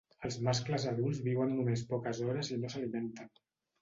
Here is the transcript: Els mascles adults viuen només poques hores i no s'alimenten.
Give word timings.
Els 0.27 0.37
mascles 0.45 0.87
adults 0.91 1.21
viuen 1.27 1.53
només 1.59 1.85
poques 1.93 2.23
hores 2.29 2.51
i 2.57 2.61
no 2.65 2.73
s'alimenten. 2.77 3.35